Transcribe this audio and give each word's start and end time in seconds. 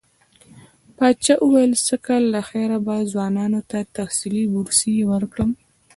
پاچا 0.97 1.35
وويل 1.41 1.73
سږ 1.85 1.99
کال 2.05 2.23
له 2.33 2.41
خيره 2.49 2.77
به 2.85 2.95
ځوانانو 3.11 3.59
ته 3.69 3.77
تحصيلي 3.95 4.45
بورسيې 4.53 5.03
ورکړم. 5.13 5.49